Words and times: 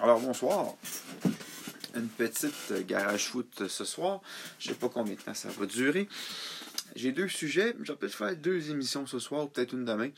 Alors 0.00 0.20
bonsoir. 0.20 0.76
Une 1.96 2.06
petite 2.06 2.72
garage 2.86 3.26
foot 3.26 3.66
ce 3.66 3.84
soir. 3.84 4.20
Je 4.60 4.68
sais 4.68 4.74
pas 4.74 4.88
combien 4.88 5.14
de 5.14 5.20
temps 5.20 5.34
ça 5.34 5.48
va 5.48 5.66
durer. 5.66 6.08
J'ai 6.94 7.10
deux 7.10 7.26
sujets. 7.26 7.74
Je 7.82 7.90
vais 7.90 7.98
peut-être 7.98 8.14
faire 8.14 8.36
deux 8.36 8.70
émissions 8.70 9.08
ce 9.08 9.18
soir 9.18 9.44
ou 9.44 9.48
peut-être 9.48 9.72
une 9.72 9.84
demain. 9.84 10.10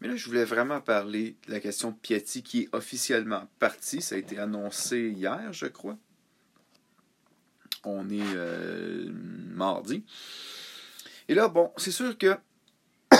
Mais 0.00 0.08
là, 0.08 0.16
je 0.16 0.24
voulais 0.24 0.46
vraiment 0.46 0.80
parler 0.80 1.36
de 1.46 1.52
la 1.52 1.60
question 1.60 1.90
de 1.90 1.96
Piatti 1.96 2.42
qui 2.42 2.62
est 2.62 2.68
officiellement 2.72 3.46
parti. 3.58 4.00
Ça 4.00 4.14
a 4.14 4.18
été 4.18 4.38
annoncé 4.38 5.10
hier, 5.10 5.52
je 5.52 5.66
crois. 5.66 5.98
On 7.84 8.08
est 8.08 8.34
euh, 8.34 9.10
mardi. 9.52 10.02
Et 11.28 11.34
là, 11.34 11.48
bon, 11.48 11.72
c'est 11.76 11.90
sûr 11.90 12.16
que 12.16 12.38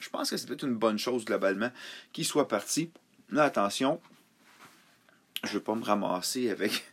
je 0.00 0.08
pense 0.10 0.30
que 0.30 0.38
c'est 0.38 0.46
peut-être 0.46 0.64
une 0.64 0.76
bonne 0.76 0.98
chose 0.98 1.26
globalement 1.26 1.70
qu'il 2.14 2.24
soit 2.24 2.48
parti. 2.48 2.90
Mais 3.28 3.42
attention, 3.42 4.00
je 5.44 5.54
veux 5.54 5.62
pas 5.62 5.74
me 5.74 5.84
ramasser 5.84 6.50
avec 6.50 6.84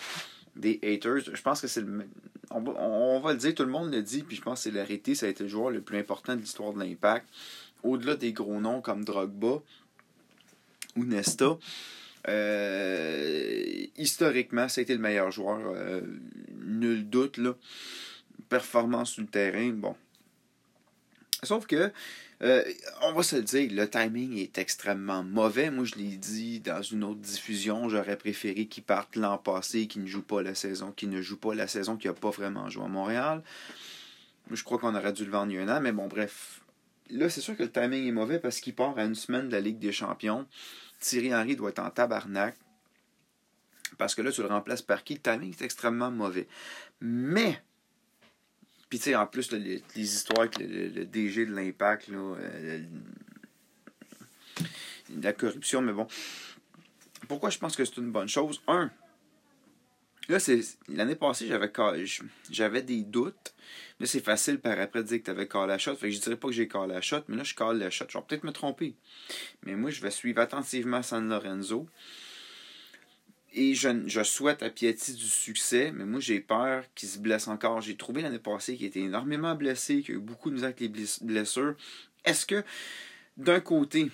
des 0.56 0.78
haters. 0.82 1.20
Je 1.32 1.42
pense 1.42 1.60
que 1.60 1.66
c'est 1.66 1.80
le. 1.80 2.06
On 2.50 3.20
va, 3.20 3.32
le 3.32 3.38
dire, 3.38 3.54
tout 3.54 3.64
le 3.64 3.70
monde 3.70 3.92
le 3.92 4.02
dit, 4.02 4.22
puis 4.22 4.36
je 4.36 4.40
pense 4.40 4.60
que 4.60 4.70
c'est 4.70 4.70
l'arrêté, 4.70 5.14
ça 5.14 5.26
a 5.26 5.28
été 5.28 5.44
le 5.44 5.50
joueur 5.50 5.70
le 5.70 5.82
plus 5.82 5.98
important 5.98 6.34
de 6.34 6.40
l'histoire 6.40 6.72
de 6.72 6.78
l'impact. 6.78 7.28
Au-delà 7.82 8.16
des 8.16 8.32
gros 8.32 8.58
noms 8.58 8.80
comme 8.80 9.04
Drogba 9.04 9.60
ou 10.96 11.04
Nesta. 11.04 11.58
Euh, 12.26 13.86
historiquement, 13.96 14.68
ça 14.68 14.80
a 14.80 14.82
été 14.82 14.94
le 14.94 15.00
meilleur 15.00 15.30
joueur. 15.30 15.60
Euh, 15.76 16.00
nul 16.64 17.08
doute, 17.08 17.36
là. 17.36 17.54
Performance 18.48 19.12
sur 19.12 19.22
le 19.22 19.28
terrain, 19.28 19.68
bon. 19.70 19.94
Sauf 21.42 21.66
que 21.66 21.92
euh, 22.42 22.62
on 23.02 23.12
va 23.12 23.22
se 23.22 23.36
le 23.36 23.42
dire, 23.42 23.70
le 23.72 23.88
timing 23.88 24.36
est 24.38 24.58
extrêmement 24.58 25.24
mauvais. 25.24 25.70
Moi, 25.70 25.84
je 25.84 25.96
l'ai 25.96 26.16
dit 26.16 26.60
dans 26.60 26.82
une 26.82 27.02
autre 27.02 27.20
diffusion, 27.20 27.88
j'aurais 27.88 28.16
préféré 28.16 28.66
qu'il 28.66 28.84
parte 28.84 29.16
l'an 29.16 29.38
passé, 29.38 29.88
qu'il 29.88 30.02
ne 30.02 30.06
joue 30.06 30.22
pas 30.22 30.42
la 30.42 30.54
saison, 30.54 30.92
qu'il 30.92 31.10
ne 31.10 31.20
joue 31.20 31.36
pas 31.36 31.54
la 31.54 31.66
saison, 31.66 31.96
qu'il 31.96 32.10
n'a 32.10 32.14
pas 32.14 32.30
vraiment 32.30 32.68
joué 32.68 32.84
à 32.84 32.88
Montréal. 32.88 33.42
Je 34.50 34.62
crois 34.62 34.78
qu'on 34.78 34.94
aurait 34.94 35.12
dû 35.12 35.24
le 35.24 35.30
vendre 35.30 35.52
il 35.52 35.56
y 35.56 35.58
a 35.58 35.62
un 35.62 35.76
an, 35.76 35.80
mais 35.80 35.92
bon, 35.92 36.06
bref. 36.06 36.60
Là, 37.10 37.28
c'est 37.28 37.40
sûr 37.40 37.56
que 37.56 37.62
le 37.62 37.72
timing 37.72 38.06
est 38.06 38.12
mauvais 38.12 38.38
parce 38.38 38.60
qu'il 38.60 38.74
part 38.74 38.96
à 38.98 39.04
une 39.04 39.14
semaine 39.14 39.48
de 39.48 39.52
la 39.52 39.60
Ligue 39.60 39.78
des 39.78 39.92
Champions. 39.92 40.46
Thierry 41.00 41.34
Henry 41.34 41.56
doit 41.56 41.70
être 41.70 41.78
en 41.80 41.90
tabarnak. 41.90 42.56
Parce 43.96 44.14
que 44.14 44.22
là, 44.22 44.30
tu 44.30 44.42
le 44.42 44.48
remplaces 44.48 44.82
par 44.82 45.02
qui? 45.02 45.14
Le 45.14 45.20
timing 45.20 45.50
est 45.50 45.62
extrêmement 45.62 46.10
mauvais. 46.10 46.46
Mais, 47.00 47.62
puis, 48.88 48.98
tu 48.98 49.04
sais, 49.04 49.14
en 49.14 49.26
plus, 49.26 49.52
les, 49.52 49.82
histoires 49.96 50.40
avec 50.40 50.58
le, 50.58 51.04
DG 51.04 51.46
de 51.46 51.54
l'Impact, 51.54 52.08
euh, 52.10 52.80
la 55.20 55.32
corruption, 55.32 55.82
mais 55.82 55.92
bon. 55.92 56.06
Pourquoi 57.28 57.50
je 57.50 57.58
pense 57.58 57.76
que 57.76 57.84
c'est 57.84 57.98
une 57.98 58.10
bonne 58.10 58.28
chose? 58.28 58.62
Un, 58.66 58.90
là, 60.28 60.38
c'est 60.38 60.60
l'année 60.88 61.16
passée, 61.16 61.46
j'avais 61.46 61.70
j'avais 62.50 62.82
des 62.82 63.02
doutes. 63.02 63.54
Là, 64.00 64.06
c'est 64.06 64.24
facile 64.24 64.60
par 64.60 64.78
après 64.78 65.02
de 65.02 65.08
dire 65.08 65.18
que 65.18 65.24
tu 65.24 65.30
avais 65.30 65.48
callé 65.48 65.68
la 65.68 65.78
shot. 65.78 65.96
Fait 65.96 66.08
que 66.08 66.14
je 66.14 66.20
dirais 66.20 66.36
pas 66.36 66.48
que 66.48 66.54
j'ai 66.54 66.68
callé 66.68 66.94
la 66.94 67.00
shot, 67.00 67.22
mais 67.28 67.36
là, 67.36 67.44
je 67.44 67.54
call 67.54 67.78
la 67.78 67.90
shot. 67.90 68.06
Je 68.08 68.16
vais 68.16 68.24
peut-être 68.26 68.44
me 68.44 68.52
tromper. 68.52 68.94
Mais 69.64 69.74
moi, 69.74 69.90
je 69.90 70.00
vais 70.00 70.10
suivre 70.10 70.40
attentivement 70.40 71.02
San 71.02 71.28
Lorenzo. 71.28 71.86
Et 73.54 73.74
je, 73.74 74.22
souhaite 74.24 74.62
à 74.62 74.70
Piatti 74.70 75.14
du 75.14 75.26
succès, 75.26 75.90
mais 75.94 76.04
moi 76.04 76.20
j'ai 76.20 76.40
peur 76.40 76.84
qu'il 76.94 77.08
se 77.08 77.18
blesse 77.18 77.48
encore. 77.48 77.80
J'ai 77.80 77.96
trouvé 77.96 78.22
l'année 78.22 78.38
passée 78.38 78.76
qu'il 78.76 78.86
était 78.86 79.00
énormément 79.00 79.54
blessé, 79.54 80.02
qu'il 80.02 80.16
a 80.16 80.18
eu 80.18 80.20
beaucoup 80.20 80.50
de 80.50 80.54
misère 80.54 80.68
avec 80.68 80.80
les 80.80 81.06
blessures. 81.22 81.74
Est-ce 82.24 82.44
que 82.44 82.62
d'un 83.38 83.60
côté, 83.60 84.10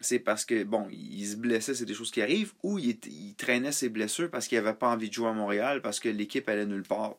c'est 0.00 0.18
parce 0.18 0.44
que, 0.44 0.64
bon, 0.64 0.88
il 0.90 1.26
se 1.26 1.36
blessait, 1.36 1.74
c'est 1.74 1.84
des 1.84 1.94
choses 1.94 2.10
qui 2.10 2.22
arrivent, 2.22 2.52
ou 2.62 2.78
il, 2.78 2.96
traînait 3.36 3.72
ses 3.72 3.88
blessures 3.88 4.30
parce 4.30 4.48
qu'il 4.48 4.58
n'avait 4.58 4.76
pas 4.76 4.88
envie 4.88 5.08
de 5.08 5.14
jouer 5.14 5.28
à 5.28 5.32
Montréal, 5.32 5.82
parce 5.82 6.00
que 6.00 6.08
l'équipe 6.08 6.48
allait 6.48 6.66
nulle 6.66 6.82
part? 6.82 7.16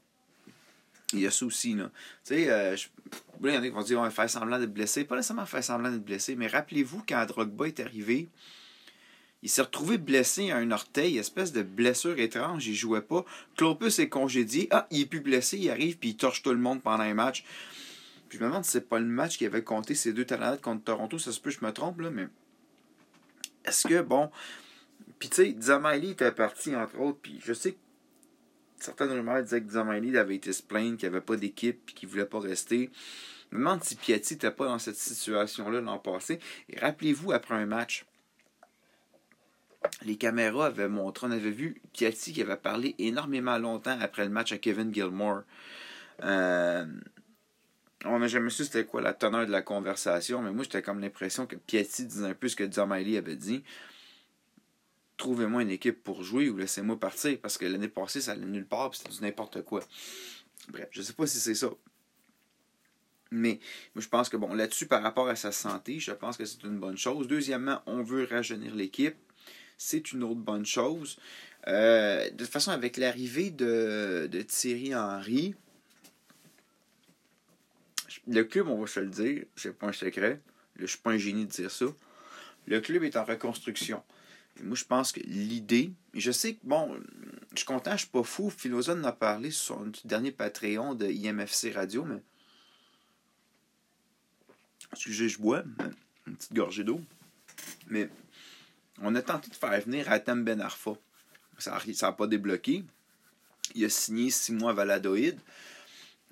Il 1.13 1.19
y 1.19 1.27
a 1.27 1.31
ça 1.31 1.45
aussi, 1.45 1.75
là. 1.75 1.91
Tu 2.25 2.33
sais, 2.33 2.49
euh, 2.49 2.75
il 3.43 3.53
y 3.53 3.57
en 3.57 3.61
a 3.61 3.65
qui 3.65 3.69
vont 3.69 3.83
dire, 3.83 3.99
on 3.99 4.03
va 4.03 4.09
faire 4.09 4.29
semblant 4.29 4.57
d'être 4.57 4.73
blessé. 4.73 5.03
Pas 5.03 5.15
nécessairement 5.15 5.45
faire 5.45 5.63
semblant 5.63 5.91
d'être 5.91 6.03
blessé, 6.03 6.35
mais 6.35 6.47
rappelez-vous, 6.47 7.03
quand 7.07 7.23
Drogba 7.27 7.67
est 7.67 7.79
arrivé, 7.79 8.29
il 9.43 9.49
s'est 9.49 9.61
retrouvé 9.61 9.97
blessé 9.97 10.51
à 10.51 10.57
un 10.57 10.71
orteil, 10.71 11.17
espèce 11.17 11.51
de 11.51 11.63
blessure 11.63 12.17
étrange, 12.17 12.65
il 12.65 12.75
jouait 12.75 13.01
pas. 13.01 13.25
Clopus 13.57 13.99
est 13.99 14.07
congédié. 14.07 14.69
Ah, 14.71 14.87
il 14.89 15.01
est 15.01 15.05
plus 15.05 15.19
blessé, 15.19 15.57
il 15.57 15.69
arrive 15.69 15.97
puis 15.97 16.09
il 16.09 16.15
torche 16.15 16.41
tout 16.41 16.51
le 16.51 16.57
monde 16.57 16.81
pendant 16.81 17.03
un 17.03 17.13
match. 17.13 17.43
Puis 18.29 18.37
je 18.37 18.43
me 18.43 18.49
demande 18.49 18.63
si 18.63 18.71
c'est 18.71 18.87
pas 18.87 18.99
le 18.99 19.05
match 19.05 19.37
qui 19.37 19.45
avait 19.45 19.63
compté 19.63 19.95
ces 19.95 20.13
deux 20.13 20.23
talents 20.23 20.55
contre 20.55 20.85
Toronto, 20.85 21.19
ça 21.19 21.33
se 21.33 21.41
peut, 21.41 21.49
je 21.49 21.63
me 21.63 21.73
trompe 21.73 21.99
là, 21.99 22.09
mais 22.09 22.27
est-ce 23.65 23.85
que 23.85 24.01
bon. 24.01 24.31
Puis 25.19 25.27
tu 25.27 25.35
sais, 25.35 25.55
Zamaili 25.59 26.11
était 26.11 26.31
parti 26.31 26.73
entre 26.73 26.97
autres, 27.01 27.19
puis 27.21 27.41
je 27.43 27.51
sais 27.51 27.73
que 27.73 27.77
certaines 28.79 29.11
rumeurs 29.11 29.43
disaient 29.43 29.61
que 29.61 29.71
Zamaili 29.71 30.17
avait 30.17 30.35
été 30.35 30.53
se 30.53 30.63
plaindre, 30.63 30.97
qu'il 30.97 31.09
n'y 31.09 31.15
avait 31.15 31.25
pas 31.25 31.35
d'équipe, 31.35 31.81
puis 31.85 31.95
qu'il 31.95 32.07
voulait 32.07 32.25
pas 32.25 32.39
rester. 32.39 32.91
Je 33.51 33.57
me 33.57 33.61
demande 33.61 33.83
si 33.83 33.97
Piatti 33.97 34.35
n'était 34.35 34.51
pas 34.51 34.67
dans 34.67 34.79
cette 34.79 34.95
situation-là 34.95 35.81
l'an 35.81 35.99
passé. 35.99 36.39
Et 36.69 36.79
rappelez-vous, 36.79 37.33
après 37.33 37.55
un 37.55 37.65
match, 37.65 38.05
les 40.05 40.17
caméras 40.17 40.67
avaient 40.67 40.89
montré, 40.89 41.27
on 41.27 41.31
avait 41.31 41.51
vu 41.51 41.81
Piatti 41.93 42.33
qui 42.33 42.41
avait 42.41 42.57
parlé 42.57 42.95
énormément 42.99 43.57
longtemps 43.57 43.97
après 43.99 44.23
le 44.23 44.29
match 44.29 44.51
à 44.51 44.57
Kevin 44.57 44.93
Gilmore. 44.93 45.43
Euh, 46.23 46.85
on 48.05 48.19
n'a 48.19 48.27
jamais 48.27 48.49
su 48.49 48.65
c'était 48.65 48.85
quoi 48.85 49.01
la 49.01 49.13
teneur 49.13 49.45
de 49.45 49.51
la 49.51 49.61
conversation, 49.61 50.41
mais 50.41 50.51
moi 50.51 50.63
j'étais 50.63 50.81
comme 50.81 50.99
l'impression 50.99 51.45
que 51.45 51.55
Piatti 51.55 52.05
disait 52.05 52.27
un 52.27 52.33
peu 52.33 52.47
ce 52.47 52.55
que 52.55 52.69
Zamali 52.69 53.17
avait 53.17 53.35
dit. 53.35 53.63
Trouvez-moi 55.17 55.61
une 55.61 55.69
équipe 55.69 56.03
pour 56.03 56.23
jouer 56.23 56.49
ou 56.49 56.57
laissez-moi 56.57 56.99
partir 56.99 57.37
parce 57.41 57.57
que 57.57 57.65
l'année 57.65 57.87
passée 57.87 58.21
ça 58.21 58.31
allait 58.31 58.45
nulle 58.45 58.65
part 58.65 58.93
c'était 58.93 59.21
n'importe 59.21 59.61
quoi. 59.63 59.81
Bref, 60.69 60.87
je 60.91 61.01
sais 61.01 61.13
pas 61.13 61.27
si 61.27 61.39
c'est 61.39 61.55
ça. 61.55 61.69
Mais 63.31 63.59
moi, 63.95 64.03
je 64.03 64.07
pense 64.07 64.29
que 64.29 64.37
bon, 64.37 64.53
là-dessus, 64.53 64.85
par 64.85 65.01
rapport 65.01 65.27
à 65.27 65.35
sa 65.35 65.51
santé, 65.51 65.99
je 65.99 66.11
pense 66.11 66.37
que 66.37 66.45
c'est 66.45 66.63
une 66.63 66.77
bonne 66.77 66.97
chose. 66.97 67.27
Deuxièmement, 67.27 67.81
on 67.87 68.03
veut 68.03 68.27
rajeunir 68.29 68.75
l'équipe 68.75 69.15
c'est 69.83 70.13
une 70.13 70.23
autre 70.23 70.39
bonne 70.39 70.65
chose. 70.65 71.17
de 71.67 71.71
euh, 71.71 72.29
de 72.29 72.37
toute 72.37 72.47
façon, 72.47 72.71
avec 72.71 72.95
l'arrivée 72.95 73.51
de, 73.51 74.29
de, 74.31 74.41
Thierry 74.41 74.95
Henry, 74.95 75.55
le 78.27 78.43
club, 78.43 78.69
on 78.69 78.79
va 78.79 78.87
se 78.87 79.01
le 79.01 79.09
dire, 79.09 79.43
c'est 79.55 79.77
pas 79.77 79.87
un 79.87 79.91
secret, 79.91 80.39
je 80.77 80.85
suis 80.85 80.99
pas 80.99 81.11
un 81.11 81.17
génie 81.17 81.45
de 81.45 81.51
dire 81.51 81.69
ça, 81.69 81.85
le 82.65 82.79
club 82.79 83.03
est 83.03 83.17
en 83.17 83.25
reconstruction. 83.25 84.01
moi, 84.61 84.77
je 84.77 84.85
pense 84.85 85.11
que 85.11 85.19
l'idée, 85.19 85.91
je 86.13 86.31
sais 86.31 86.55
que, 86.55 86.61
bon, 86.63 86.97
je 87.51 87.57
suis 87.57 87.65
content, 87.65 87.91
je 87.91 88.03
suis 88.03 88.07
pas 88.07 88.23
fou, 88.23 88.49
Philosophe 88.49 88.99
en 88.99 89.03
a 89.03 89.11
parlé 89.11 89.51
sur 89.51 89.75
son 89.75 89.91
dernier 90.05 90.31
Patreon 90.31 90.95
de 90.95 91.07
IMFC 91.07 91.73
Radio, 91.73 92.05
mais. 92.05 92.21
Excusez, 94.93 95.27
je 95.27 95.39
bois, 95.39 95.63
une 96.27 96.35
petite 96.35 96.53
gorgée 96.53 96.83
d'eau. 96.83 97.01
Mais 97.87 98.09
on 99.01 99.15
a 99.15 99.21
tenté 99.21 99.49
de 99.49 99.55
faire 99.55 99.79
venir 99.81 100.11
Atem 100.11 100.43
Ben 100.43 100.61
Arfa. 100.61 100.93
Ça 101.57 101.79
n'a 102.01 102.11
pas 102.11 102.27
débloqué. 102.27 102.83
Il 103.75 103.85
a 103.85 103.89
signé 103.89 104.29
six 104.29 104.51
mois 104.51 104.73
Valadoïde, 104.73 105.39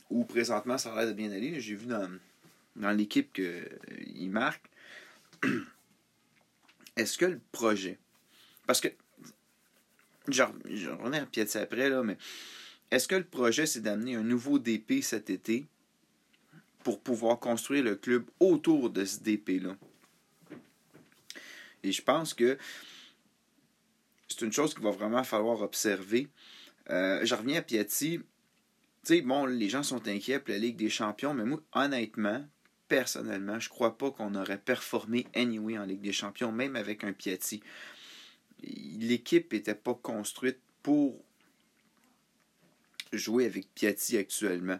où 0.09 0.25
présentement 0.25 0.77
ça 0.77 0.93
a 0.93 0.97
l'air 0.97 1.07
de 1.07 1.13
bien 1.13 1.31
aller. 1.31 1.59
J'ai 1.59 1.75
vu 1.75 1.85
dans, 1.85 2.09
dans 2.75 2.91
l'équipe 2.91 3.31
qu'il 3.33 3.45
euh, 3.45 4.29
marque. 4.29 4.63
Est-ce 6.95 7.17
que 7.17 7.25
le 7.25 7.39
projet. 7.51 7.97
Parce 8.67 8.81
que. 8.81 8.89
Je, 10.27 10.43
reviens 10.43 11.23
à 11.23 11.25
Piatti 11.25 11.57
après, 11.57 11.89
là, 11.89 12.03
mais. 12.03 12.17
Est-ce 12.91 13.07
que 13.07 13.15
le 13.15 13.23
projet, 13.23 13.65
c'est 13.65 13.79
d'amener 13.79 14.15
un 14.15 14.23
nouveau 14.23 14.59
DP 14.59 15.01
cet 15.01 15.29
été 15.29 15.65
pour 16.83 16.99
pouvoir 16.99 17.39
construire 17.39 17.83
le 17.83 17.95
club 17.95 18.25
autour 18.39 18.89
de 18.89 19.05
ce 19.05 19.19
DP-là? 19.19 19.77
Et 21.83 21.91
je 21.91 22.01
pense 22.01 22.33
que 22.33 22.57
c'est 24.27 24.45
une 24.45 24.51
chose 24.51 24.73
qu'il 24.73 24.83
va 24.83 24.91
vraiment 24.91 25.23
falloir 25.23 25.61
observer. 25.61 26.27
Euh, 26.89 27.25
je 27.25 27.35
reviens 27.35 27.59
à 27.59 27.61
Piatti. 27.61 28.19
Tu 28.19 28.25
sais, 29.03 29.21
bon, 29.21 29.45
les 29.45 29.69
gens 29.69 29.83
sont 29.83 30.07
inquiets 30.07 30.39
pour 30.39 30.53
la 30.53 30.59
Ligue 30.59 30.77
des 30.77 30.89
Champions, 30.89 31.33
mais 31.33 31.43
moi, 31.43 31.59
honnêtement, 31.73 32.45
personnellement, 32.87 33.59
je 33.59 33.69
crois 33.69 33.97
pas 33.97 34.11
qu'on 34.11 34.35
aurait 34.35 34.59
performé 34.59 35.25
anyway 35.33 35.77
en 35.77 35.85
Ligue 35.85 36.01
des 36.01 36.13
Champions, 36.13 36.51
même 36.51 36.75
avec 36.75 37.03
un 37.03 37.13
Piatti. 37.13 37.61
L'équipe 38.61 39.51
n'était 39.51 39.75
pas 39.75 39.95
construite 39.95 40.59
pour 40.83 41.23
jouer 43.11 43.45
avec 43.45 43.73
Piatti 43.73 44.17
actuellement. 44.17 44.79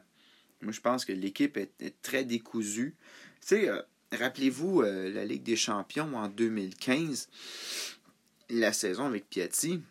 Moi, 0.62 0.72
je 0.72 0.82
pense 0.82 1.06
que 1.06 1.14
l'équipe 1.14 1.58
est, 1.58 2.02
très 2.02 2.24
décousue. 2.24 2.96
Tu 3.42 3.48
sais, 3.48 3.70
euh, 3.70 3.82
Rappelez-vous 4.12 4.82
euh, 4.82 5.10
la 5.10 5.24
Ligue 5.24 5.44
des 5.44 5.56
Champions 5.56 6.18
en 6.18 6.28
2015, 6.28 7.30
la 8.50 8.74
saison 8.74 9.06
avec 9.06 9.30
Piatti. 9.30 9.82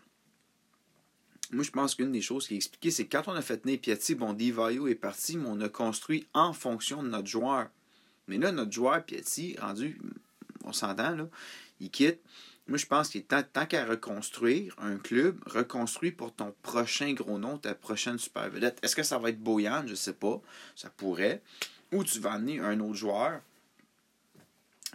Moi, 1.52 1.64
je 1.64 1.70
pense 1.70 1.94
qu'une 1.94 2.12
des 2.12 2.20
choses 2.20 2.46
qui 2.46 2.52
est 2.54 2.58
expliquée, 2.58 2.90
c'est 2.90 3.06
que 3.06 3.16
quand 3.16 3.32
on 3.32 3.34
a 3.34 3.40
fait 3.40 3.56
tenir 3.56 3.80
Piatti, 3.80 4.14
bon, 4.14 4.34
Divayo 4.34 4.88
est 4.88 4.94
parti, 4.94 5.38
mais 5.38 5.48
on 5.48 5.60
a 5.62 5.70
construit 5.70 6.26
en 6.34 6.52
fonction 6.52 7.02
de 7.02 7.08
notre 7.08 7.28
joueur. 7.28 7.70
Mais 8.28 8.36
là, 8.36 8.52
notre 8.52 8.72
joueur, 8.72 9.02
Piatti, 9.02 9.56
rendu, 9.58 9.98
on 10.64 10.74
s'entend, 10.74 11.16
là, 11.16 11.26
il 11.80 11.90
quitte. 11.90 12.20
moi, 12.68 12.76
je 12.76 12.84
pense 12.84 13.08
qu'il 13.08 13.22
est 13.22 13.44
tant 13.52 13.64
qu'à 13.64 13.86
reconstruire 13.86 14.76
un 14.78 14.98
club, 14.98 15.42
reconstruit 15.46 16.12
pour 16.12 16.34
ton 16.34 16.54
prochain 16.60 17.14
gros 17.14 17.38
nom, 17.38 17.56
ta 17.56 17.74
prochaine 17.74 18.18
super 18.18 18.50
vedette. 18.50 18.78
Est-ce 18.82 18.94
que 18.94 19.02
ça 19.02 19.18
va 19.18 19.30
être 19.30 19.40
Boyan? 19.40 19.84
Je 19.86 19.92
ne 19.92 19.96
sais 19.96 20.12
pas. 20.12 20.42
Ça 20.76 20.90
pourrait. 20.90 21.42
Ou 21.90 22.04
tu 22.04 22.20
vas 22.20 22.32
amener 22.32 22.60
un 22.60 22.78
autre 22.80 22.94
joueur 22.94 23.40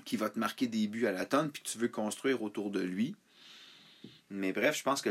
qui 0.05 0.17
va 0.17 0.29
te 0.29 0.39
marquer 0.39 0.67
des 0.67 0.87
buts 0.87 1.07
à 1.07 1.11
la 1.11 1.25
tonne, 1.25 1.51
puis 1.51 1.63
tu 1.63 1.77
veux 1.77 1.87
construire 1.87 2.41
autour 2.41 2.71
de 2.71 2.79
lui. 2.79 3.15
Mais 4.29 4.53
bref, 4.53 4.77
je 4.77 4.83
pense 4.83 5.01
que 5.01 5.09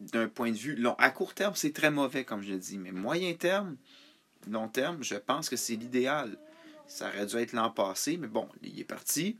d'un 0.00 0.28
point 0.28 0.50
de 0.50 0.56
vue 0.56 0.76
long, 0.76 0.94
à 0.98 1.10
court 1.10 1.34
terme, 1.34 1.54
c'est 1.54 1.72
très 1.72 1.90
mauvais, 1.90 2.24
comme 2.24 2.42
je 2.42 2.52
l'ai 2.52 2.58
dit. 2.58 2.78
Mais 2.78 2.92
moyen 2.92 3.34
terme, 3.34 3.76
long 4.48 4.68
terme, 4.68 5.02
je 5.02 5.16
pense 5.16 5.48
que 5.48 5.56
c'est 5.56 5.76
l'idéal. 5.76 6.36
Ça 6.86 7.08
aurait 7.08 7.26
dû 7.26 7.36
être 7.36 7.52
l'an 7.52 7.70
passé, 7.70 8.16
mais 8.16 8.26
bon, 8.26 8.48
il 8.62 8.80
est 8.80 8.84
parti. 8.84 9.36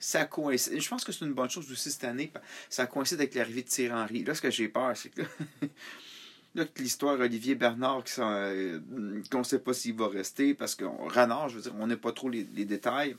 Ça 0.00 0.24
coïncide. 0.24 0.80
Je 0.80 0.88
pense 0.88 1.04
que 1.04 1.12
c'est 1.12 1.24
une 1.24 1.34
bonne 1.34 1.50
chose 1.50 1.70
aussi 1.70 1.90
cette 1.90 2.04
année. 2.04 2.32
Ça 2.70 2.86
coïncide 2.86 3.20
avec 3.20 3.34
l'arrivée 3.34 3.62
de 3.62 3.68
Thierry 3.68 3.94
Henry. 3.94 4.24
Là, 4.24 4.34
ce 4.34 4.40
que 4.40 4.50
j'ai 4.50 4.68
peur, 4.68 4.96
c'est 4.96 5.10
que. 5.10 5.22
Là, 6.54 6.64
l'histoire 6.78 7.20
Olivier 7.20 7.54
Bernard, 7.54 8.04
euh, 8.18 8.80
qu'on 9.30 9.38
ne 9.40 9.44
sait 9.44 9.58
pas 9.58 9.74
s'il 9.74 9.94
va 9.94 10.08
rester, 10.08 10.54
parce 10.54 10.74
que 10.74 10.84
Renard, 10.84 11.50
je 11.50 11.56
veux 11.56 11.62
dire, 11.62 11.74
on 11.78 11.86
n'a 11.86 11.96
pas 11.96 12.12
trop 12.12 12.30
les, 12.30 12.42
détails. 12.42 13.16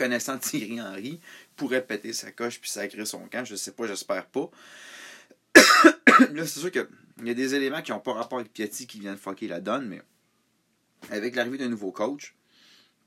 Connaissant 0.00 0.38
Thierry 0.38 0.80
Henry, 0.80 1.20
pourrait 1.56 1.84
péter 1.84 2.14
sa 2.14 2.32
coche 2.32 2.58
puis 2.58 2.70
sacrer 2.70 3.04
son 3.04 3.28
camp. 3.28 3.44
Je 3.44 3.52
ne 3.52 3.58
sais 3.58 3.72
pas, 3.72 3.86
j'espère 3.86 4.24
pas. 4.24 4.50
là, 6.32 6.46
c'est 6.46 6.60
sûr 6.60 6.70
qu'il 6.70 6.86
y 7.22 7.30
a 7.30 7.34
des 7.34 7.54
éléments 7.54 7.82
qui 7.82 7.90
n'ont 7.90 8.00
pas 8.00 8.14
rapport 8.14 8.38
avec 8.38 8.50
Piatti 8.50 8.86
qui 8.86 8.98
viennent 8.98 9.18
fucker 9.18 9.46
la 9.46 9.60
donne, 9.60 9.86
mais 9.86 10.00
avec 11.10 11.36
l'arrivée 11.36 11.58
d'un 11.58 11.68
nouveau 11.68 11.92
coach, 11.92 12.34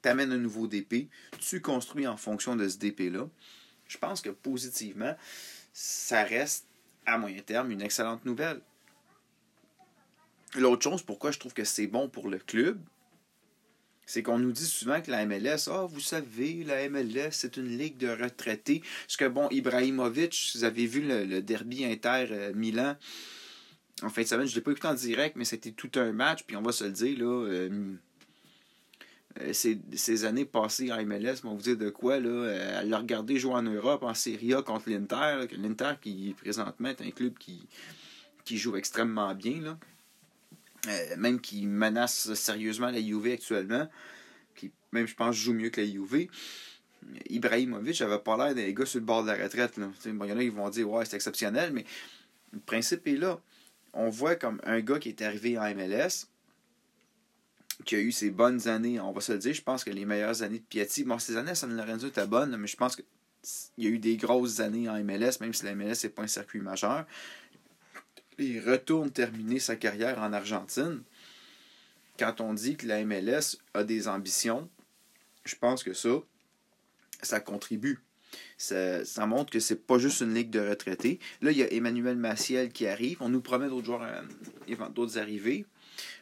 tu 0.04 0.10
amènes 0.10 0.32
un 0.32 0.38
nouveau 0.38 0.68
DP, 0.68 1.10
tu 1.40 1.62
construis 1.62 2.06
en 2.06 2.16
fonction 2.16 2.56
de 2.56 2.70
ce 2.70 2.78
DP-là. 2.78 3.28
Je 3.88 3.98
pense 3.98 4.22
que 4.22 4.30
positivement, 4.30 5.16
ça 5.74 6.24
reste 6.24 6.68
à 7.08 7.18
moyen 7.18 7.42
terme 7.42 7.72
une 7.72 7.82
excellente 7.82 8.24
nouvelle. 8.24 8.62
L'autre 10.54 10.84
chose, 10.84 11.02
pourquoi 11.02 11.32
je 11.32 11.40
trouve 11.40 11.56
que 11.56 11.64
c'est 11.64 11.88
bon 11.88 12.08
pour 12.08 12.30
le 12.30 12.38
club, 12.38 12.80
c'est 14.06 14.24
qu'on 14.24 14.40
nous 14.40 14.52
dit 14.52 14.66
souvent 14.66 15.02
que 15.02 15.12
la 15.12 15.26
MLS, 15.26 15.68
ah, 15.68 15.86
vous 15.90 16.00
savez, 16.00 16.64
la 16.64 16.90
MLS, 16.90 17.32
c'est 17.32 17.58
une 17.58 17.78
ligue 17.78 17.98
de 17.98 18.10
retraités. 18.10 18.82
Parce 19.06 19.18
que, 19.18 19.26
bon, 19.26 19.48
Ibrahimovic, 19.50 20.52
vous 20.56 20.64
avez 20.64 20.86
vu 20.86 21.02
le, 21.02 21.42
derby 21.42 21.86
Inter-Milan. 21.86 22.96
En 24.02 24.10
fin 24.10 24.24
de 24.24 24.28
semaine, 24.28 24.48
je 24.48 24.52
ne 24.52 24.56
l'ai 24.56 24.62
pas 24.62 24.72
écouté 24.72 24.88
en 24.88 24.94
direct, 24.94 25.36
mais 25.36 25.46
c'était 25.46 25.72
tout 25.72 25.92
un 25.96 26.12
match. 26.12 26.44
Puis 26.46 26.58
on 26.58 26.62
va 26.62 26.72
se 26.72 26.84
le 26.84 26.92
dire, 26.92 27.18
là, 27.20 27.46
euh, 27.48 27.96
euh, 29.42 29.54
ces, 29.54 30.26
années 30.26 30.46
passées 30.46 30.92
en 30.92 31.04
MLS, 31.06 31.38
on 31.44 31.56
vous 31.56 31.62
dire 31.62 31.78
de 31.78 31.90
quoi, 31.90 32.20
là, 32.20 32.30
euh, 32.30 32.80
à 32.80 32.84
le 32.84 32.96
regarder 32.96 33.40
jouer 33.40 33.54
en 33.54 33.64
Europe, 33.64 34.04
en 34.04 34.14
Serie 34.14 34.54
A 34.54 34.62
contre 34.62 34.90
l'Inter, 34.90 35.48
l'Inter 35.58 35.94
qui 36.02 36.36
présentement 36.40 36.90
est 36.90 37.02
un 37.02 37.10
club 37.10 37.38
qui, 37.40 37.68
qui 38.46 38.58
joue 38.58 38.76
extrêmement 38.76 39.34
bien, 39.34 39.62
là. 39.62 39.78
Euh, 40.88 41.16
même 41.18 41.40
qui 41.40 41.66
menace 41.66 42.34
sérieusement 42.34 42.92
la 42.92 43.02
Juve 43.02 43.32
actuellement, 43.32 43.88
qui 44.56 44.72
même 44.92 45.08
je 45.08 45.16
pense 45.16 45.36
joue 45.36 45.54
mieux 45.54 45.70
que 45.70 45.80
la 45.80 45.88
Juve. 45.88 46.28
Ibrahimovic 47.30 47.96
j'avais 47.96 48.20
pas 48.20 48.38
l'air 48.38 48.56
d'un 48.56 48.72
gars 48.72 48.86
sur 48.86 49.00
le 49.00 49.06
bord 49.06 49.24
de 49.24 49.32
la 49.32 49.42
retraite. 49.42 49.78
Là. 49.78 49.90
Bon, 50.08 50.26
il 50.26 50.30
y 50.30 50.34
en 50.34 50.38
a 50.38 50.42
qui 50.42 50.50
vont 50.50 50.70
dire 50.70 50.90
ouais 50.90 51.06
c'est 51.06 51.16
exceptionnel, 51.16 51.72
mais 51.72 51.86
le 52.52 52.60
principe 52.60 53.08
est 53.08 53.16
là. 53.16 53.40
On 53.94 54.10
voit 54.10 54.36
comme 54.36 54.60
un 54.64 54.82
gars 54.82 55.00
qui 55.00 55.10
est 55.10 55.22
arrivé 55.22 55.58
en 55.58 55.74
MLS, 55.74 56.28
qui 57.86 57.96
a 57.96 58.00
eu 58.00 58.12
ses 58.12 58.32
bonnes 58.32 58.68
années, 58.68 59.00
on 59.00 59.12
va 59.12 59.22
se 59.22 59.32
le 59.34 59.38
dire, 59.38 59.54
je 59.54 59.62
pense 59.62 59.84
que 59.84 59.90
les 59.90 60.06
meilleures 60.06 60.42
années 60.44 60.60
de 60.60 60.64
Piatti, 60.64 61.04
bon, 61.04 61.20
ces 61.20 61.38
années 61.38 61.52
à 61.52 61.56
San 61.56 61.76
Lorenzo 61.76 62.08
étaient 62.08 62.28
bonnes, 62.28 62.56
mais 62.58 62.68
je 62.68 62.76
pense 62.76 62.96
qu'il 62.96 63.06
y 63.78 63.88
a 63.88 63.90
eu 63.90 64.00
des 64.00 64.18
grosses 64.18 64.60
années 64.60 64.90
en 64.90 65.02
MLS, 65.04 65.40
même 65.42 65.54
si 65.54 65.66
la 65.66 65.76
MLS 65.76 66.04
n'est 66.04 66.10
pas 66.10 66.24
un 66.24 66.28
circuit 66.28 66.60
majeur. 66.60 67.06
Il 68.40 68.68
retourne 68.68 69.12
terminer 69.12 69.60
sa 69.60 69.76
carrière 69.76 70.20
en 70.20 70.34
Argentine. 70.34 71.02
Quand 72.18 72.42
on 72.42 72.54
dit 72.54 72.78
que 72.78 72.88
la 72.88 73.04
MLS 73.04 73.58
a 73.74 73.84
des 73.84 74.08
ambitions, 74.08 74.70
je 75.46 75.56
pense 75.56 75.84
que 75.84 75.94
ça, 75.94 76.22
ça 77.22 77.40
contribue. 77.40 78.00
Ça, 78.58 79.26
montre 79.28 79.52
que 79.52 79.60
c'est 79.60 79.86
pas 79.86 80.00
juste 80.00 80.22
une 80.22 80.34
ligue 80.34 80.50
de 80.50 80.60
retraités. 80.60 81.20
Là, 81.42 81.52
il 81.52 81.58
y 81.58 81.64
a 81.64 81.72
Emmanuel 81.72 82.16
Maciel 82.16 82.72
qui 82.72 82.88
arrive. 82.88 83.18
On 83.20 83.30
nous 83.30 83.42
promet 83.42 83.68
d'autres 83.68 83.86
joueurs, 83.86 84.04
euh, 84.04 84.90
d'autres 84.90 85.20
arrivées. 85.20 85.66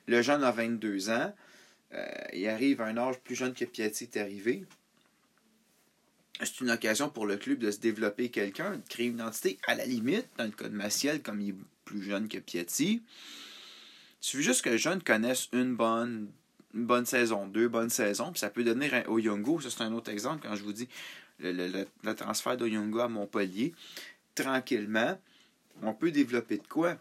Le 0.08 0.22
jeune 0.22 0.44
a 0.44 0.52
22 0.52 1.10
ans. 1.10 1.34
Euh, 1.94 2.06
il 2.34 2.48
arrive 2.48 2.81
à 2.81 2.86
un 2.86 2.98
âge 2.98 3.19
plus 3.19 3.36
jeune 3.36 3.54
que 3.54 3.66
Piatti 3.66 4.06
est 4.06 4.18
arrivé. 4.18 4.66
C'est 6.40 6.62
une 6.62 6.72
occasion 6.72 7.10
pour 7.10 7.25
le 7.28 7.38
club 7.38 7.60
de 7.60 7.69
se 7.69 7.80
développer 7.80 8.30
quelqu'un, 8.30 8.78
de 8.78 8.88
créer 8.90 9.08
une 9.08 9.16
identité. 9.16 9.60
À 9.68 9.75
la 9.75 9.86
limite, 9.86 10.28
dans 10.38 10.46
le 10.46 10.52
cas 10.52 10.69
de 10.69 10.75
Maciel, 10.75 11.22
comme 11.22 11.42
il 11.42 11.56
plus 11.92 12.02
jeune 12.02 12.28
que 12.28 12.38
Piatti, 12.38 13.02
il 13.04 14.26
suffit 14.26 14.44
juste 14.44 14.62
que 14.64 14.70
le 14.70 14.78
jeune 14.78 15.04
connaisse 15.04 15.50
une 15.52 15.76
bonne, 15.76 16.32
une 16.74 16.86
bonne 16.86 17.06
saison, 17.06 17.48
deux 17.48 17.68
bonnes 17.68 17.90
saisons, 17.90 18.32
puis 18.32 18.40
ça 18.40 18.50
peut 18.50 18.64
devenir 18.64 18.94
un 18.94 19.04
Oyongo. 19.08 19.60
Ça, 19.60 19.70
c'est 19.70 19.84
un 19.84 19.94
autre 19.94 20.10
exemple 20.10 20.48
quand 20.48 20.56
je 20.56 20.64
vous 20.64 20.74
dis 20.74 20.88
le, 21.40 22.14
transfert 22.14 22.56
d'Oyongo 22.56 23.00
à 23.00 23.08
Montpellier. 23.08 23.74
Tranquillement, 24.36 25.20
on 25.82 25.94
peut 25.94 26.12
développer 26.12 26.58
de 26.58 26.68
quoi? 26.68 26.98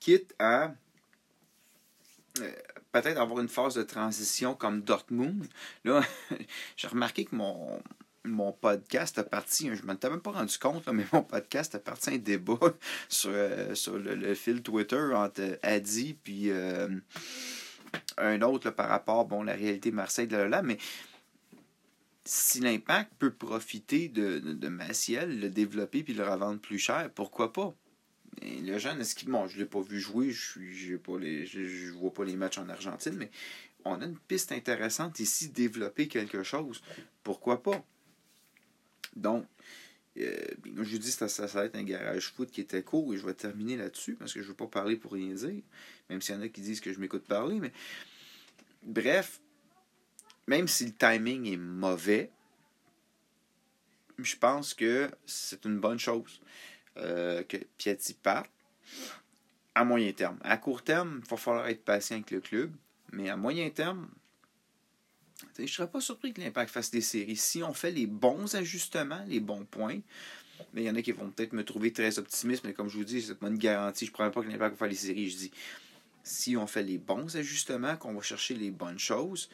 Quitte 0.00 0.34
à 0.38 0.74
euh, 2.40 2.52
peut-être 2.92 3.18
avoir 3.18 3.40
une 3.40 3.48
phase 3.48 3.74
de 3.74 3.82
transition 3.82 4.54
comme 4.54 4.82
Dortmund. 4.82 5.46
Là, 5.84 6.02
j'ai 6.76 6.88
remarqué 6.88 7.24
que 7.24 7.34
mon, 7.34 7.80
mon 8.24 8.52
podcast 8.52 9.18
a 9.18 9.24
parti, 9.24 9.74
je 9.74 9.82
ne 9.82 9.86
m'en 9.86 9.94
étais 9.94 10.10
même 10.10 10.20
pas 10.20 10.32
rendu 10.32 10.58
compte, 10.58 10.86
mais 10.88 11.04
mon 11.12 11.22
podcast 11.22 11.74
a 11.74 11.78
parti 11.78 12.10
un 12.10 12.18
débat 12.18 12.58
sur, 13.08 13.30
euh, 13.32 13.74
le, 13.74 14.34
fil 14.34 14.62
Twitter 14.62 15.10
entre 15.14 15.58
Adi 15.62 16.14
puis 16.14 16.50
euh, 16.50 16.88
un 18.18 18.42
autre 18.42 18.70
par 18.70 18.88
rapport 18.88 19.24
bon 19.24 19.42
la 19.42 19.54
réalité 19.54 19.90
Marseille 19.90 20.26
de 20.26 20.36
là, 20.36 20.62
mais 20.62 20.78
si 22.24 22.60
l'impact 22.60 23.12
peut 23.18 23.32
profiter 23.32 24.08
de, 24.08 24.38
de, 24.38 24.68
Maciel, 24.68 25.40
le 25.40 25.48
développer 25.48 26.02
puis 26.02 26.14
le 26.14 26.28
revendre 26.28 26.60
plus 26.60 26.78
cher, 26.78 27.10
pourquoi 27.14 27.52
pas? 27.52 27.74
le 28.42 28.78
jeune, 28.78 29.00
est-ce 29.00 29.14
qu'il. 29.14 29.28
Bon, 29.28 29.48
je 29.48 29.56
ne 29.56 29.60
l'ai 29.60 29.66
pas 29.66 29.80
vu 29.80 29.98
jouer, 29.98 30.30
je 30.30 30.60
ne 30.60 31.90
vois 31.92 32.12
pas 32.12 32.24
les 32.24 32.36
matchs 32.36 32.58
en 32.58 32.68
Argentine, 32.68 33.14
mais 33.16 33.30
on 33.84 34.00
a 34.00 34.04
une 34.04 34.18
piste 34.18 34.52
intéressante 34.52 35.20
ici, 35.20 35.48
développer 35.48 36.08
quelque 36.08 36.42
chose. 36.42 36.82
Pourquoi 37.22 37.62
pas? 37.62 37.84
Donc, 39.16 39.46
euh, 40.18 40.44
je 40.64 40.70
vous 40.70 40.98
dis, 40.98 41.10
ça, 41.10 41.28
ça, 41.28 41.46
va 41.46 41.64
être 41.66 41.76
un 41.76 41.84
garage 41.84 42.32
foot 42.32 42.50
qui 42.50 42.60
était 42.60 42.82
court 42.82 43.12
et 43.14 43.16
je 43.16 43.24
vais 43.24 43.34
terminer 43.34 43.76
là-dessus 43.76 44.14
parce 44.14 44.32
que 44.32 44.40
je 44.40 44.46
ne 44.46 44.50
veux 44.50 44.56
pas 44.56 44.66
parler 44.66 44.96
pour 44.96 45.12
rien 45.12 45.34
dire, 45.34 45.62
même 46.08 46.20
s'il 46.20 46.34
y 46.34 46.38
en 46.38 46.42
a 46.42 46.48
qui 46.48 46.60
disent 46.60 46.80
que 46.80 46.92
je 46.92 46.98
m'écoute 46.98 47.24
parler. 47.24 47.60
Mais 47.60 47.72
bref, 48.82 49.40
même 50.46 50.66
si 50.68 50.86
le 50.86 50.92
timing 50.92 51.46
est 51.46 51.56
mauvais, 51.56 52.30
je 54.18 54.36
pense 54.36 54.74
que 54.74 55.10
c'est 55.26 55.64
une 55.64 55.78
bonne 55.78 55.98
chose 55.98 56.40
euh, 56.96 57.42
que 57.44 57.56
Piatti 57.78 58.14
parte 58.14 58.50
à 59.74 59.84
moyen 59.84 60.12
terme. 60.12 60.38
À 60.42 60.56
court 60.56 60.82
terme, 60.82 61.20
il 61.24 61.30
va 61.30 61.36
falloir 61.36 61.68
être 61.68 61.84
patient 61.84 62.16
avec 62.16 62.30
le 62.32 62.40
club, 62.40 62.72
mais 63.12 63.30
à 63.30 63.36
moyen 63.36 63.70
terme, 63.70 64.08
je 65.66 65.72
ne 65.72 65.76
serais 65.76 65.90
pas 65.90 66.00
surpris 66.00 66.32
que 66.32 66.40
l'Impact 66.40 66.70
fasse 66.70 66.90
des 66.90 67.00
séries. 67.00 67.36
Si 67.36 67.62
on 67.62 67.72
fait 67.72 67.90
les 67.90 68.06
bons 68.06 68.54
ajustements, 68.54 69.24
les 69.26 69.40
bons 69.40 69.64
points, 69.64 70.00
mais 70.72 70.82
il 70.82 70.86
y 70.86 70.90
en 70.90 70.94
a 70.94 71.02
qui 71.02 71.12
vont 71.12 71.30
peut-être 71.30 71.52
me 71.52 71.64
trouver 71.64 71.92
très 71.92 72.18
optimiste, 72.18 72.64
mais 72.64 72.72
comme 72.72 72.88
je 72.88 72.96
vous 72.96 73.04
dis, 73.04 73.22
c'est 73.22 73.34
pas 73.34 73.48
une 73.48 73.58
garantie. 73.58 74.06
Je 74.06 74.10
ne 74.10 74.14
prends 74.14 74.30
pas 74.30 74.42
que 74.42 74.48
l'Impact 74.48 74.72
va 74.72 74.78
faire 74.78 74.88
les 74.88 74.94
séries. 74.94 75.30
Je 75.30 75.36
dis, 75.36 75.50
si 76.22 76.56
on 76.56 76.66
fait 76.66 76.82
les 76.82 76.98
bons 76.98 77.36
ajustements, 77.36 77.96
qu'on 77.96 78.14
va 78.14 78.22
chercher 78.22 78.54
les 78.54 78.70
bonnes 78.70 78.98
choses, 78.98 79.48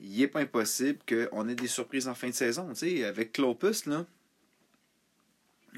il 0.00 0.18
n'est 0.18 0.28
pas 0.28 0.40
impossible 0.40 0.98
qu'on 1.08 1.48
ait 1.48 1.54
des 1.54 1.68
surprises 1.68 2.08
en 2.08 2.14
fin 2.14 2.28
de 2.28 2.34
saison. 2.34 2.70
avec 3.04 3.32
Clopus, 3.32 3.86
là, 3.86 4.06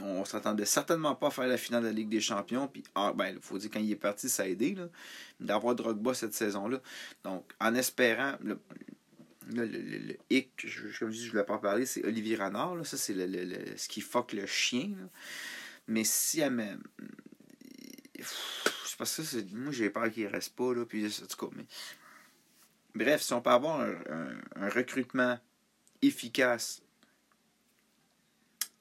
on 0.00 0.24
s'attendait 0.24 0.64
certainement 0.64 1.14
pas 1.14 1.28
à 1.28 1.30
faire 1.30 1.46
la 1.46 1.56
finale 1.56 1.82
de 1.82 1.88
la 1.88 1.92
Ligue 1.92 2.08
des 2.08 2.20
Champions. 2.20 2.68
Puis, 2.68 2.82
ah, 2.94 3.12
ben, 3.14 3.34
il 3.34 3.40
faut 3.40 3.58
dire, 3.58 3.70
quand 3.72 3.80
il 3.80 3.90
est 3.90 3.96
parti, 3.96 4.28
ça 4.28 4.44
a 4.44 4.46
aidé 4.46 4.76
d'avoir 5.40 5.74
Drogba 5.74 6.14
cette 6.14 6.34
saison-là. 6.34 6.80
Donc, 7.24 7.44
en 7.60 7.74
espérant, 7.74 8.34
le, 9.52 10.16
hic, 10.30 10.50
comme 10.98 11.10
je 11.10 11.16
dis, 11.16 11.20
je 11.20 11.26
ne 11.26 11.30
voulais 11.30 11.44
pas 11.44 11.58
parler, 11.58 11.86
c'est 11.86 12.04
Olivier 12.04 12.36
Renard. 12.36 12.84
Ça, 12.86 12.96
c'est 12.96 13.14
le, 13.14 13.76
ce 13.76 13.88
qui 13.88 14.00
fuck 14.00 14.32
le 14.32 14.46
chien. 14.46 14.92
Mais 15.86 16.04
si 16.04 16.40
elle 16.40 16.52
même. 16.52 16.82
C'est 18.20 18.98
parce 18.98 19.16
que 19.16 19.54
moi, 19.54 19.72
j'ai 19.72 19.90
peur 19.90 20.10
qu'il 20.10 20.26
reste 20.26 20.54
pas. 20.54 20.74
Là, 20.74 20.84
puis, 20.84 21.06
en 21.06 21.50
mais... 21.54 21.66
Bref, 22.94 23.22
si 23.22 23.32
on 23.32 23.40
peut 23.40 23.50
avoir 23.50 23.80
un 23.80 24.68
recrutement 24.70 25.38
efficace 26.02 26.82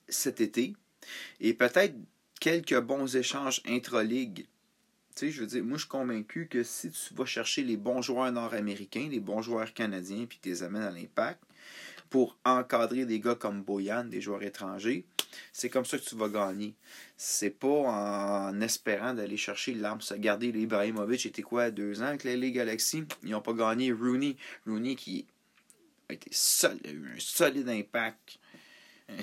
cet 0.10 0.42
été, 0.42 0.76
et 1.40 1.54
peut-être 1.54 1.96
quelques 2.40 2.80
bons 2.80 3.16
échanges 3.16 3.62
intra-ligues. 3.66 4.48
Sais, 5.18 5.32
je 5.32 5.42
veux 5.42 5.48
dire, 5.48 5.64
moi, 5.64 5.78
je 5.78 5.82
suis 5.82 5.90
convaincu 5.90 6.48
que 6.48 6.62
si 6.62 6.92
tu 6.92 7.16
vas 7.16 7.26
chercher 7.26 7.64
les 7.64 7.76
bons 7.76 8.04
joueurs 8.04 8.32
nord-américains, 8.32 9.08
les 9.10 9.20
bons 9.20 9.42
joueurs 9.42 9.74
canadiens, 9.74 10.28
puis 10.28 10.38
tu 10.40 10.50
les 10.50 10.62
amènes 10.62 10.84
à 10.84 10.92
l'impact, 10.92 11.42
pour 12.12 12.38
encadrer 12.46 13.04
des 13.06 13.20
gars 13.20 13.34
comme 13.34 13.64
Boyan, 13.64 14.04
des 14.06 14.22
joueurs 14.22 14.44
étrangers. 14.44 15.06
C'est 15.52 15.70
comme 15.70 15.86
ça 15.86 15.98
que 15.98 16.04
tu 16.04 16.16
vas 16.16 16.30
gagner. 16.30 16.76
C'est 17.18 17.50
pas 17.50 17.68
en 17.68 18.62
espérant 18.62 19.16
d'aller 19.16 19.38
chercher 19.38 19.74
l'arme. 19.74 20.02
Regardez, 20.08 20.52
l'Ibrahimovic 20.52 21.26
était 21.26 21.42
quoi, 21.42 21.72
deux 21.72 22.00
ans 22.04 22.10
avec 22.10 22.24
les 22.24 22.52
Galaxy? 22.52 23.04
Ils 23.24 23.32
n'ont 23.32 23.42
pas 23.42 23.54
gagné 23.54 23.92
Rooney. 23.92 24.38
Rooney 24.68 24.96
qui 24.96 25.26
a 26.10 26.14
été 26.14 26.30
a 26.64 26.92
eu 26.92 27.14
un 27.16 27.20
solide 27.20 27.70
impact 27.70 28.38
euh, 29.10 29.16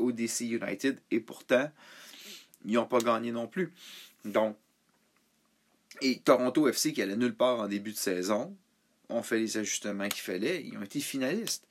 au 0.00 0.10
DC 0.10 0.40
United 0.40 0.98
et 1.12 1.20
pourtant, 1.20 1.70
ils 2.64 2.72
n'ont 2.72 2.86
pas 2.86 2.98
gagné 2.98 3.30
non 3.30 3.46
plus. 3.46 3.72
Donc, 4.24 4.56
et 6.04 6.18
Toronto 6.18 6.68
FC 6.68 6.92
qui 6.92 7.00
allait 7.00 7.16
nulle 7.16 7.34
part 7.34 7.60
en 7.60 7.68
début 7.68 7.92
de 7.92 7.96
saison, 7.96 8.54
ont 9.08 9.22
fait 9.22 9.38
les 9.38 9.56
ajustements 9.56 10.08
qu'il 10.08 10.20
fallait, 10.20 10.62
ils 10.62 10.76
ont 10.76 10.82
été 10.82 11.00
finalistes. 11.00 11.66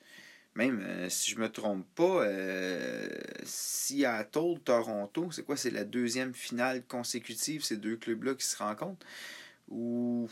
Même 0.56 0.80
euh, 0.84 1.08
si 1.08 1.30
je 1.30 1.38
me 1.38 1.48
trompe 1.48 1.86
pas, 1.94 2.24
euh, 2.24 3.08
Seattle, 3.44 4.60
Toronto, 4.64 5.30
c'est 5.32 5.44
quoi? 5.44 5.56
C'est 5.56 5.70
la 5.70 5.84
deuxième 5.84 6.34
finale 6.34 6.84
consécutive, 6.86 7.64
ces 7.64 7.76
deux 7.76 7.96
clubs-là 7.96 8.34
qui 8.34 8.46
se 8.46 8.56
rencontrent? 8.56 9.04
Ou 9.68 10.28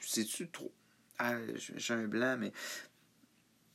c'est-tu 0.00 0.48
trop? 0.48 0.72
Ah, 1.18 1.36
j'ai 1.76 1.94
un 1.94 2.06
blanc, 2.06 2.36
mais. 2.38 2.52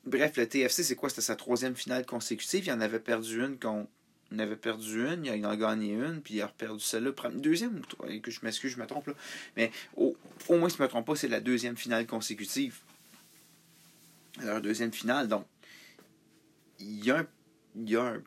Bref, 0.06 0.38
le 0.38 0.48
TFC, 0.48 0.84
c'est 0.84 0.96
quoi? 0.96 1.10
C'était 1.10 1.22
sa 1.22 1.36
troisième 1.36 1.76
finale 1.76 2.06
consécutive. 2.06 2.66
Il 2.66 2.72
en 2.72 2.82
avait 2.82 3.00
perdu 3.00 3.44
une 3.44 3.60
contre 3.60 3.90
il 4.32 4.42
avait 4.42 4.56
perdu 4.56 5.06
une, 5.08 5.26
il 5.26 5.46
en 5.46 5.50
a 5.50 5.58
gagné 5.58 5.94
une, 5.94 6.22
puis 6.22 6.36
il 6.36 6.42
a 6.42 6.48
perdu 6.48 6.80
celle-là. 6.80 7.12
Deuxième, 7.34 7.82
que 8.22 8.32
je 8.32 8.40
m'excuse, 8.44 8.72
je 8.72 8.80
me 8.80 8.86
trompe 8.86 9.08
là. 9.08 9.14
Mais 9.58 9.72
au, 9.96 10.16
moins, 10.50 10.70
si 10.70 10.78
je 10.78 10.82
ne 10.82 10.88
me 10.88 10.90
trompe 10.90 11.08
pas, 11.08 11.16
c'est 11.16 11.28
la 11.28 11.40
deuxième 11.40 11.78
finale 11.78 12.06
consécutive. 12.06 12.80
Leur 14.42 14.62
deuxième 14.62 14.94
finale, 14.94 15.28
donc. 15.28 15.46
Il 16.80 17.04
y 17.04 17.12
a 17.12 17.20
un. 17.20 17.28
Il 17.76 17.90
y 17.90 17.96
a 17.96 18.04
un 18.04 18.24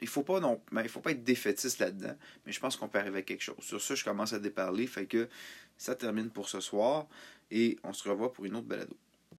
il 0.00 0.08
faut 0.08 0.22
pas 0.22 0.40
non 0.40 0.60
ben, 0.70 0.82
il 0.82 0.88
faut 0.88 1.00
pas 1.00 1.12
être 1.12 1.24
défaitiste 1.24 1.78
là-dedans 1.78 2.14
mais 2.44 2.52
je 2.52 2.60
pense 2.60 2.76
qu'on 2.76 2.88
peut 2.88 2.98
arriver 2.98 3.20
à 3.20 3.22
quelque 3.22 3.42
chose 3.42 3.56
sur 3.60 3.80
ça 3.80 3.94
je 3.94 4.04
commence 4.04 4.32
à 4.32 4.38
déparler 4.38 4.86
fait 4.86 5.06
que 5.06 5.28
ça 5.76 5.94
termine 5.94 6.30
pour 6.30 6.48
ce 6.48 6.60
soir 6.60 7.06
et 7.50 7.78
on 7.82 7.92
se 7.92 8.08
revoit 8.08 8.32
pour 8.32 8.44
une 8.44 8.56
autre 8.56 8.66
balado 8.66 8.96